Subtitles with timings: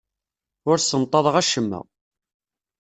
[0.69, 1.79] Ur ssenṭaḍeɣ acemma.